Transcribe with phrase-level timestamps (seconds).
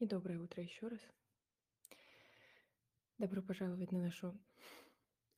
[0.00, 1.00] И доброе утро еще раз.
[3.18, 4.34] Добро пожаловать на нашу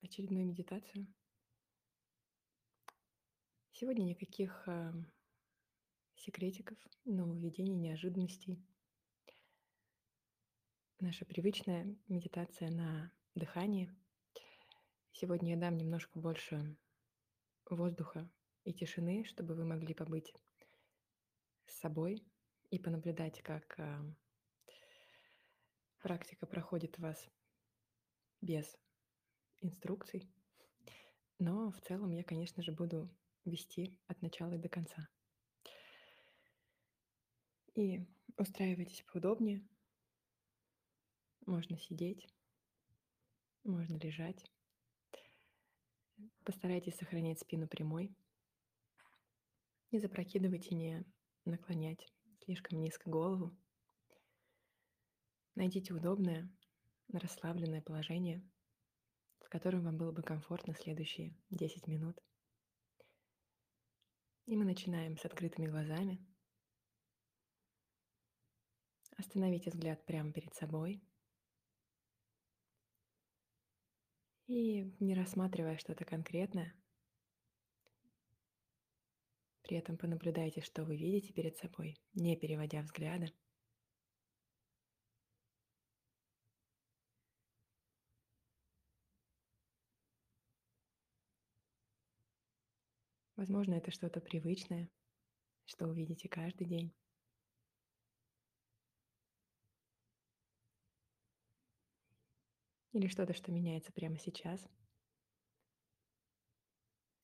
[0.03, 1.13] очередную медитацию.
[3.73, 4.93] Сегодня никаких э,
[6.15, 8.65] секретиков, нововведений, неожиданностей.
[11.01, 13.93] Наша привычная медитация на дыхание.
[15.11, 16.77] Сегодня я дам немножко больше
[17.69, 18.31] воздуха
[18.63, 20.33] и тишины, чтобы вы могли побыть
[21.67, 22.25] с собой
[22.71, 24.15] и понаблюдать, как э,
[26.03, 27.31] практика проходит вас
[28.41, 28.77] без
[29.61, 30.29] инструкций.
[31.39, 33.09] Но в целом я, конечно же, буду
[33.45, 35.09] вести от начала и до конца.
[37.75, 38.05] И
[38.37, 39.67] устраивайтесь поудобнее.
[41.47, 42.29] Можно сидеть,
[43.65, 44.45] можно лежать.
[46.45, 48.15] Постарайтесь сохранять спину прямой.
[49.91, 51.05] Не запрокидывайте, не
[51.45, 52.07] наклонять
[52.45, 53.57] слишком низко голову.
[55.55, 56.51] Найдите удобное,
[57.13, 58.43] расслабленное положение,
[59.41, 62.19] в котором вам было бы комфортно следующие 10 минут.
[64.47, 66.25] И мы начинаем с открытыми глазами.
[69.17, 71.03] Остановите взгляд прямо перед собой.
[74.47, 76.75] И не рассматривая что-то конкретное,
[79.63, 83.33] при этом понаблюдайте, что вы видите перед собой, не переводя взгляда.
[93.43, 94.89] Возможно, это что-то привычное,
[95.65, 96.95] что увидите каждый день.
[102.93, 104.65] Или что-то, что меняется прямо сейчас,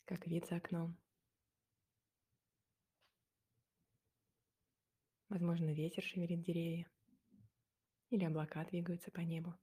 [0.07, 0.99] как вид за окном.
[5.29, 6.91] Возможно, ветер шевелит деревья,
[8.11, 9.55] или облака двигаются по небу.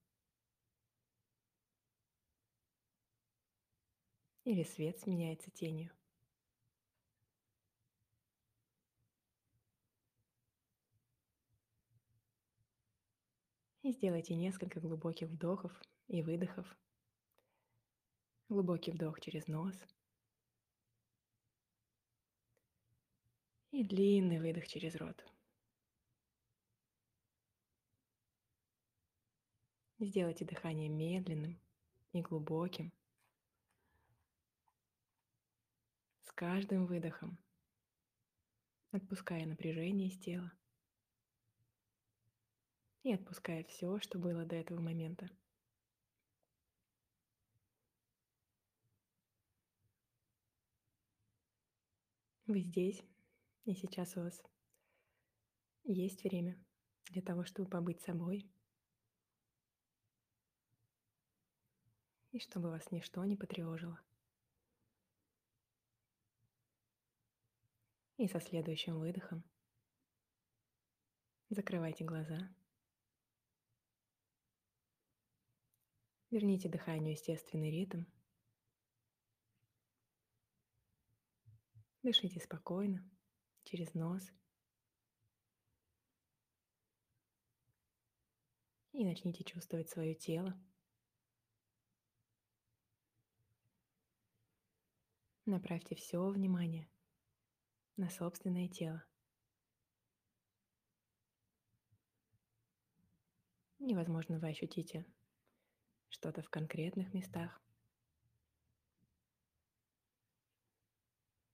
[4.46, 5.92] Или свет сменяется тенью.
[13.86, 15.72] И сделайте несколько глубоких вдохов
[16.08, 16.66] и выдохов.
[18.50, 19.76] Глубокий вдох через нос.
[23.70, 25.24] И длинный выдох через рот.
[30.00, 31.62] Сделайте дыхание медленным
[32.12, 32.92] и глубоким.
[36.24, 37.38] С каждым выдохом
[38.90, 40.52] отпуская напряжение из тела
[43.06, 45.30] и отпуская все, что было до этого момента.
[52.48, 53.04] Вы здесь,
[53.66, 54.42] и сейчас у вас
[55.84, 56.58] есть время
[57.12, 58.52] для того, чтобы побыть собой,
[62.32, 64.02] и чтобы вас ничто не потревожило.
[68.18, 69.44] И со следующим выдохом
[71.52, 72.50] закрывайте глаза–
[76.36, 78.04] Верните дыханию естественный ритм.
[82.04, 83.10] Дышите спокойно,
[83.64, 84.22] через нос.
[88.92, 90.62] И начните чувствовать свое тело.
[95.46, 96.92] Направьте все внимание
[97.96, 99.06] на собственное тело.
[103.80, 105.06] Невозможно вы ощутите
[106.16, 107.62] что-то в конкретных местах.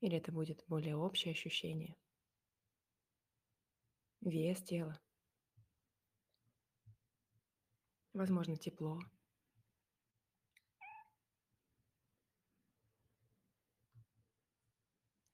[0.01, 1.95] Или это будет более общее ощущение.
[4.21, 4.99] Вес тела.
[8.13, 8.99] Возможно, тепло.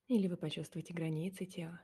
[0.07, 1.81] Или вы почувствуете границы тела.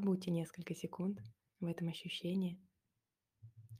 [0.00, 1.20] Побудьте несколько секунд
[1.60, 2.58] в этом ощущении,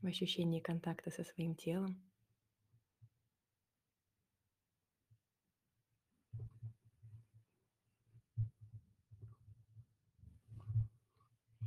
[0.03, 1.99] в ощущении контакта со своим телом.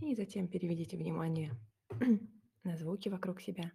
[0.02, 1.52] И затем переведите внимание
[2.64, 3.72] на звуки вокруг себя.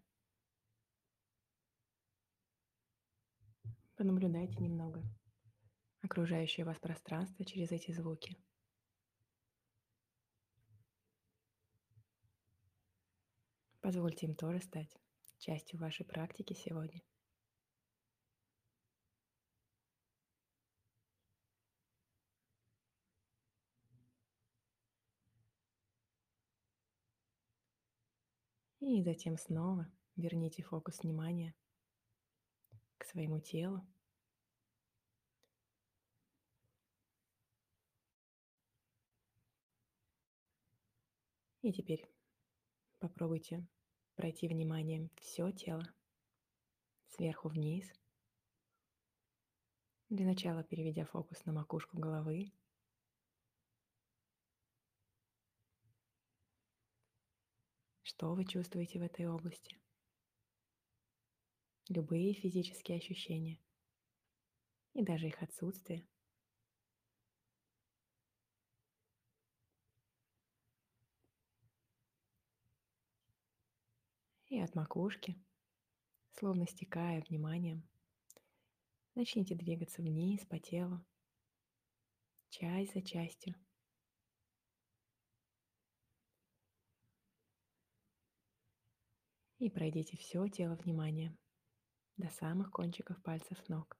[3.96, 5.02] Понаблюдайте немного
[6.02, 8.36] окружающее вас пространство через эти звуки–
[13.88, 15.00] Позвольте им тоже стать
[15.38, 17.00] частью вашей практики сегодня.
[28.80, 31.54] И затем снова верните фокус внимания
[32.98, 33.88] к своему телу.
[41.62, 42.06] И теперь
[42.98, 43.66] попробуйте
[44.18, 45.94] пройти вниманием все тело
[47.06, 47.88] сверху вниз.
[50.08, 52.52] Для начала переведя фокус на макушку головы.
[58.02, 59.78] Что вы чувствуете в этой области?
[61.88, 63.60] Любые физические ощущения
[64.94, 66.04] и даже их отсутствие–
[74.48, 75.40] и от макушки,
[76.32, 77.88] словно стекая вниманием,
[79.14, 81.04] начните двигаться вниз по телу,
[82.48, 83.54] часть за частью.
[89.58, 91.36] И пройдите все тело вниманием
[92.16, 93.98] до самых кончиков пальцев ног.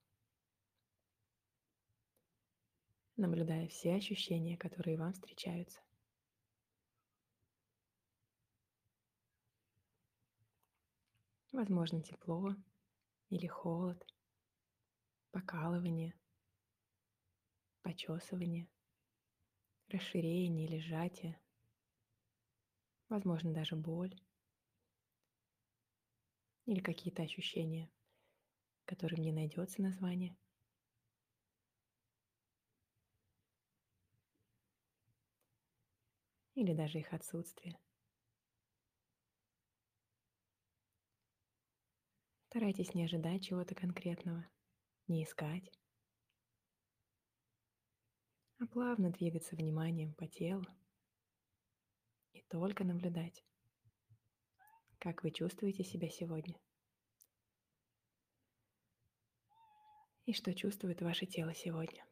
[3.19, 5.81] наблюдая все ощущения, которые вам встречаются.
[11.59, 12.55] Возможно, тепло
[13.31, 14.01] или холод,
[15.33, 16.15] покалывание,
[17.83, 18.69] почесывание,
[19.89, 21.37] расширение или сжатие,
[23.09, 24.15] возможно, даже боль
[26.67, 27.91] или какие-то ощущения,
[28.85, 30.37] которым не найдется название.
[36.55, 37.77] Или даже их отсутствие.
[42.49, 44.49] Старайтесь не ожидать чего-то конкретного,
[45.07, 45.71] не искать,
[48.59, 50.65] а плавно двигаться вниманием по телу
[52.33, 53.45] и только наблюдать,
[54.99, 56.59] как вы чувствуете себя сегодня?
[60.25, 62.08] И что чувствует ваше тело сегодня.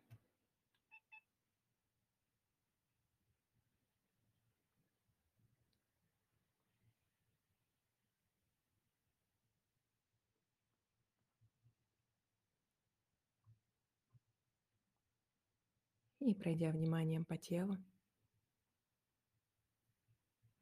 [16.26, 17.76] И пройдя вниманием по телу,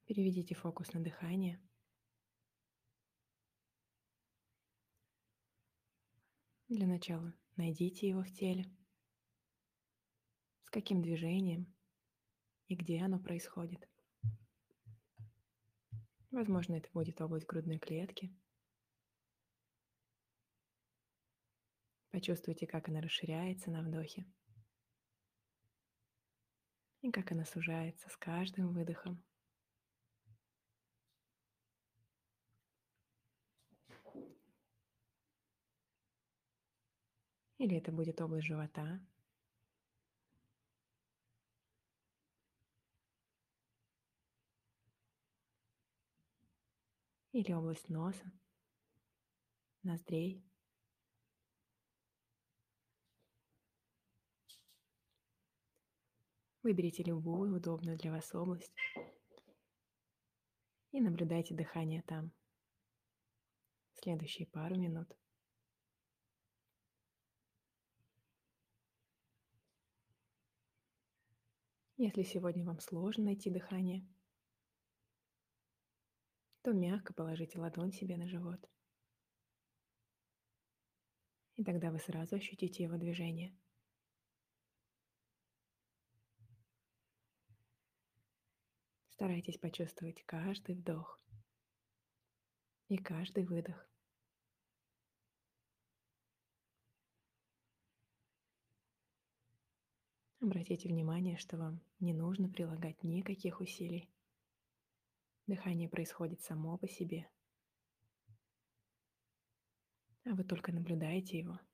[0.05, 1.59] переведите фокус на дыхание.
[6.69, 8.71] Для начала найдите его в теле.
[10.65, 11.75] С каким движением
[12.69, 13.89] и где оно происходит.
[16.31, 18.37] Возможно, это будет область грудной клетки.
[22.11, 24.27] Почувствуйте, как она расширяется на вдохе
[27.05, 29.23] и как она сужается с каждым выдохом.
[37.59, 39.07] Или это будет область живота.
[47.33, 48.33] Или область носа,
[49.83, 50.43] ноздрей.
[56.65, 58.73] Выберите любую удобную для вас область
[60.93, 62.33] и наблюдайте дыхание там.
[63.93, 65.07] Следующие пару минут.
[71.99, 74.09] Если сегодня вам сложно найти дыхание,
[76.63, 78.67] то мягко положите ладонь себе на живот.
[81.57, 83.55] И тогда вы сразу ощутите его движение–
[89.15, 91.21] Старайтесь почувствовать каждый вдох
[92.89, 93.89] и каждый выдох.
[100.41, 104.11] Обратите внимание, что вам не нужно прилагать никаких усилий.
[105.47, 107.31] Дыхание происходит само по себе,
[110.25, 111.61] а вы только наблюдаете его–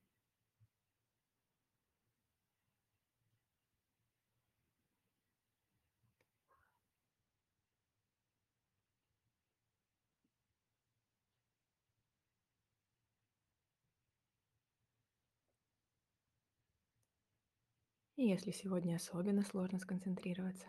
[18.20, 20.66] И если сегодня особенно сложно сконцентрироваться,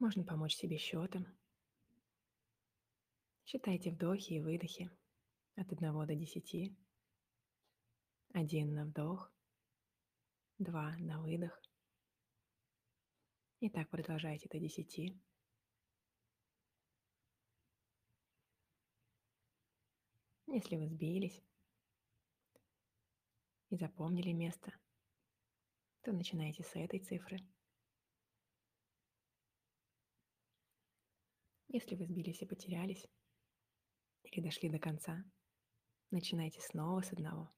[0.00, 1.24] можно помочь себе счетом.
[3.44, 4.90] Считайте вдохи и выдохи
[5.54, 6.76] от 1 до 10.
[8.32, 9.32] Один на вдох,
[10.58, 11.62] два на выдох.
[13.60, 15.16] И так продолжайте до 10.
[20.48, 21.40] Если вы сбились
[23.68, 24.74] и запомнили место–
[26.02, 27.38] то начинайте с этой цифры.
[31.68, 33.06] Если вы сбились и потерялись,
[34.24, 35.24] или дошли до конца,
[36.10, 37.52] начинайте снова с одного.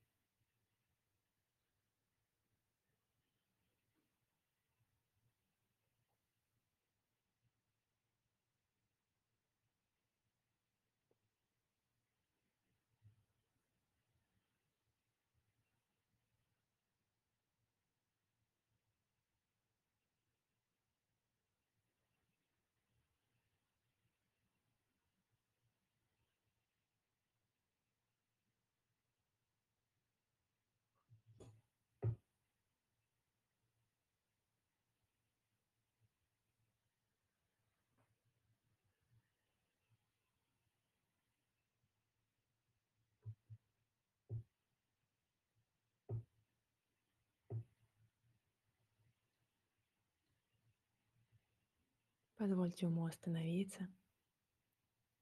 [52.42, 53.86] Позвольте уму остановиться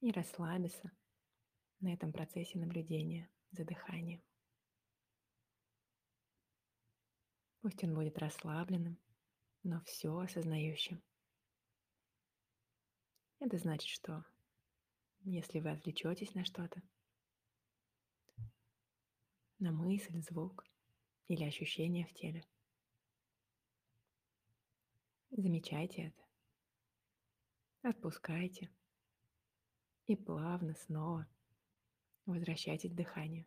[0.01, 0.91] и расслабиться
[1.81, 4.23] на этом процессе наблюдения за дыханием.
[7.61, 8.99] Пусть он будет расслабленным,
[9.65, 11.03] но все осознающим.
[13.39, 14.25] Это значит, что
[15.21, 16.83] если вы отвлечетесь на что-то,
[19.59, 20.65] на мысль, звук
[21.29, 22.47] или ощущение в теле,
[25.33, 26.30] замечайте это.
[27.83, 28.71] Отпускайте.
[30.07, 31.27] И плавно снова
[32.27, 33.47] возвращайтесь к дыханию.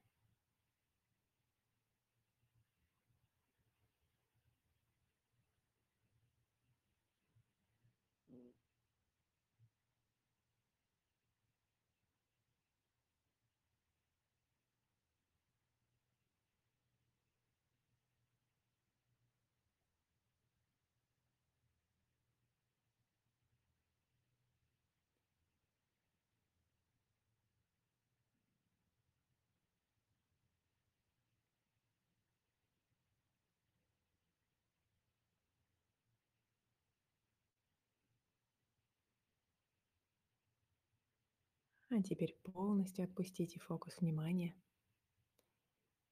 [41.95, 44.55] А теперь полностью отпустите фокус внимания.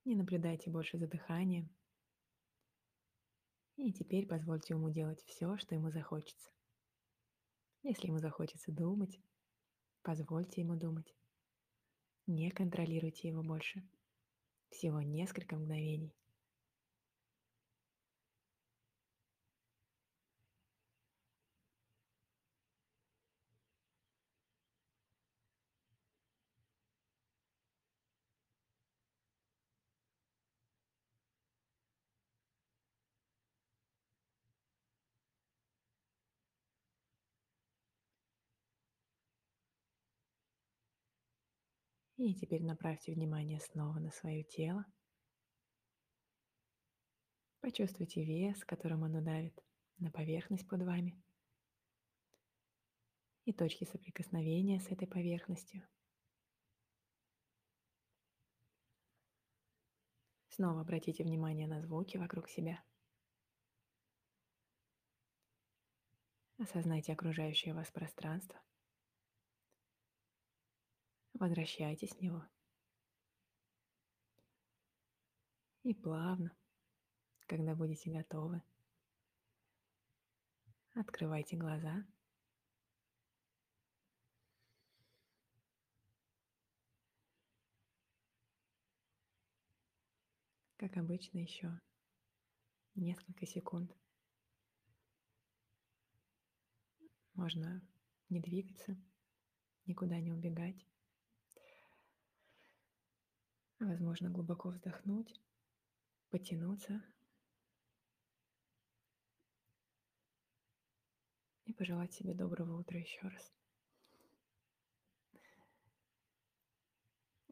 [0.05, 1.75] Не наблюдайте больше за дыханием.
[3.77, 6.51] И теперь позвольте ему делать все, что ему захочется.
[7.81, 9.19] Если ему захочется думать,
[10.03, 11.15] позвольте ему думать.
[12.27, 13.81] Не контролируйте его больше.
[14.69, 16.15] Всего несколько мгновений.
[42.23, 44.85] И теперь направьте внимание снова на свое тело.
[47.61, 49.59] Почувствуйте вес, которым оно давит
[49.97, 51.19] на поверхность под вами
[53.45, 55.81] и точки соприкосновения с этой поверхностью.
[60.49, 62.83] Снова обратите внимание на звуки вокруг себя.
[66.59, 68.61] Осознайте окружающее вас пространство.
[71.41, 72.47] Возвращайтесь в него.
[75.81, 76.55] И плавно,
[77.47, 78.61] когда будете готовы,
[80.93, 82.05] открывайте глаза.
[90.77, 91.71] Как обычно, еще
[92.93, 93.91] несколько секунд.
[97.33, 97.81] Можно
[98.29, 98.95] не двигаться,
[99.87, 100.90] никуда не убегать.
[103.81, 105.41] Возможно, глубоко вздохнуть,
[106.29, 107.03] потянуться
[111.65, 113.51] и пожелать себе доброго утра еще раз.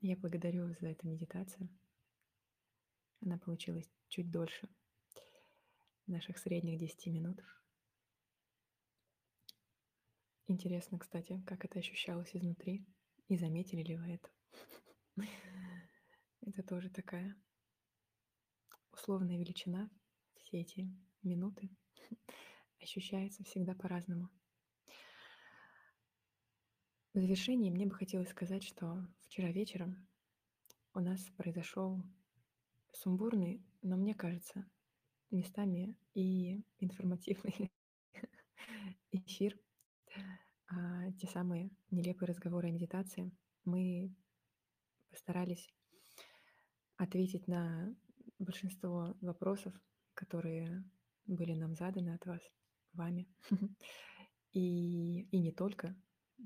[0.01, 1.67] Я благодарю вас за эту медитацию.
[3.21, 4.69] Она получилась чуть дольше
[6.05, 7.43] наших средних 10 минут.
[10.45, 12.86] Интересно, кстати, как это ощущалось изнутри.
[13.29, 14.29] И заметили ли вы это?
[16.50, 17.36] Это тоже такая
[18.91, 19.88] условная величина.
[20.38, 20.91] Все эти
[21.22, 21.70] минуты
[22.82, 24.29] ощущаются всегда по-разному.
[27.13, 30.08] В завершении мне бы хотелось сказать, что вчера вечером
[30.96, 32.01] у нас произошел
[32.94, 34.68] сумбурный, но мне кажется,
[35.29, 37.72] местами и информативный
[39.12, 39.60] эфир,
[40.65, 43.32] а, те самые нелепые разговоры о медитации.
[43.65, 44.12] Мы
[45.12, 45.70] постарались
[47.00, 47.96] ответить на
[48.39, 49.74] большинство вопросов,
[50.13, 50.84] которые
[51.25, 52.41] были нам заданы от вас,
[52.94, 53.27] вами.
[54.51, 55.96] И, и не только,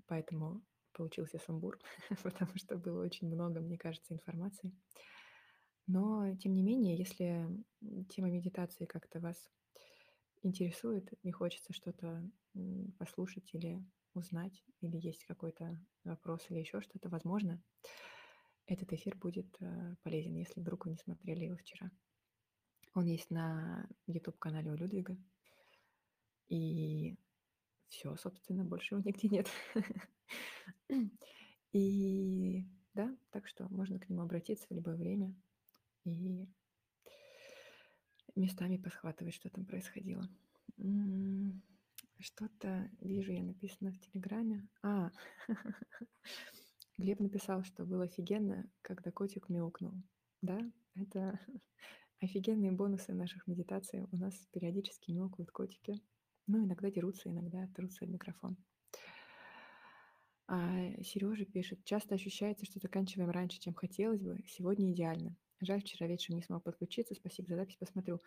[0.08, 1.80] поэтому получился сумбур,
[2.24, 4.74] потому что было очень много, мне кажется, информации.
[5.88, 7.48] Но, тем не менее, если
[8.10, 9.38] тема медитации как-то вас
[10.42, 12.30] интересует, не хочется что-то
[12.98, 13.82] послушать или
[14.14, 17.64] узнать, или есть какой-то вопрос или еще что-то, возможно,
[18.66, 21.92] этот эфир будет э, полезен, если вдруг вы не смотрели его вчера.
[22.94, 25.18] Он есть на YouTube-канале у Людвига.
[26.48, 27.18] И
[27.88, 29.48] все, собственно, больше его нигде нет.
[31.72, 35.34] И да, так что можно к нему обратиться в любое время
[36.06, 36.48] и
[38.36, 40.30] местами посхватывать, что там происходило.
[42.20, 44.68] Что-то вижу я написано в Телеграме.
[44.82, 45.12] А,
[46.98, 49.94] Глеб написал, что было офигенно, когда котик мяукнул.
[50.42, 50.60] Да,
[50.96, 51.40] это
[52.22, 54.06] офигенные бонусы наших медитаций.
[54.12, 56.02] У нас периодически мяукают котики.
[56.46, 58.58] Ну, иногда дерутся, иногда трутся в микрофон.
[60.48, 64.44] А Сережа пишет, часто ощущается, что заканчиваем раньше, чем хотелось бы.
[64.46, 65.36] Сегодня идеально.
[65.62, 67.16] Жаль, вчера вечером не смог подключиться.
[67.16, 68.20] Спасибо за запись, посмотрю.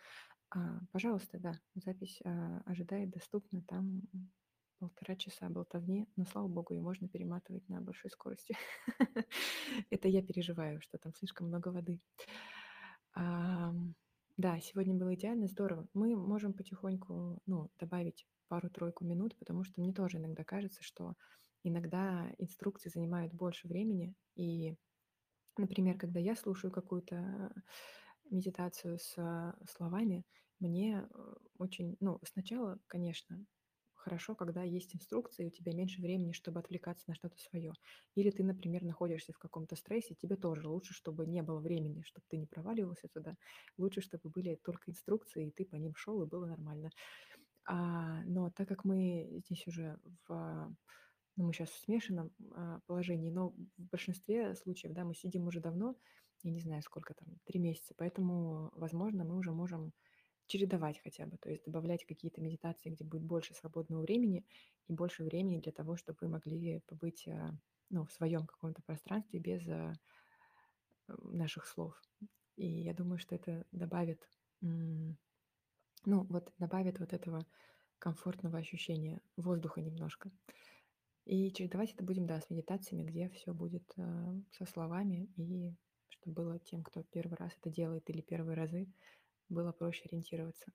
[0.49, 3.61] А, пожалуйста, да, запись а, ожидает, доступна.
[3.67, 4.01] Там
[4.79, 8.55] полтора часа болтовни, но, слава богу, ее можно перематывать на большой скорости.
[9.89, 11.99] Это я переживаю, что там слишком много воды.
[14.37, 15.87] Да, сегодня было идеально, здорово.
[15.93, 21.15] Мы можем потихоньку, ну, добавить пару-тройку минут, потому что мне тоже иногда кажется, что
[21.63, 24.13] иногда инструкции занимают больше времени.
[24.35, 24.75] И,
[25.57, 27.51] например, когда я слушаю какую-то
[28.29, 30.23] медитацию с словами,
[30.59, 33.43] мне э, очень, ну, сначала, конечно,
[34.07, 37.73] хорошо, когда есть инструкции, у тебя меньше времени, чтобы отвлекаться на что-то свое.
[38.15, 42.25] Или ты, например, находишься в каком-то стрессе, тебе тоже лучше, чтобы не было времени, чтобы
[42.29, 43.35] ты не проваливался туда.
[43.77, 46.89] Лучше, чтобы были только инструкции, и ты по ним шел, и было нормально.
[47.65, 50.73] А, но так как мы здесь уже в
[51.35, 55.59] ну, мы сейчас в смешанном а, положении, но в большинстве случаев, да, мы сидим уже
[55.59, 55.95] давно,
[56.43, 59.91] я не знаю, сколько там, три месяца, поэтому, возможно, мы уже можем
[60.47, 64.45] чередовать хотя бы, то есть добавлять какие-то медитации, где будет больше свободного времени
[64.87, 67.57] и больше времени для того, чтобы вы могли побыть а,
[67.89, 69.93] ну, в своем каком-то пространстве без а,
[71.07, 72.01] наших слов.
[72.55, 74.19] И я думаю, что это добавит,
[74.61, 75.15] ну,
[76.05, 77.45] вот добавит вот этого
[77.99, 80.31] комфортного ощущения воздуха немножко.
[81.25, 85.75] И чередовать это будем, да, с медитациями, где все будет э, со словами, и
[86.07, 88.87] чтобы было тем, кто первый раз это делает или первые разы,
[89.49, 90.71] было проще ориентироваться.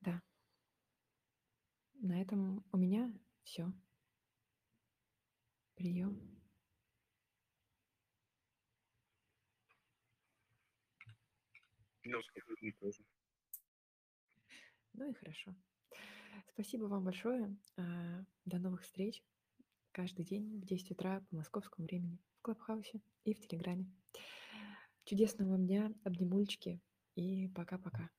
[0.00, 0.22] Да.
[1.94, 3.72] На этом у меня все.
[5.74, 6.36] Прием.
[14.92, 15.54] Ну и хорошо.
[16.52, 17.56] Спасибо вам большое.
[17.76, 19.22] А, до новых встреч
[19.92, 23.90] каждый день в 10 утра по московскому времени в Клабхаусе и в Телеграме.
[25.08, 26.80] Чудесного вам дня, обнимульчики
[27.14, 28.10] и пока-пока.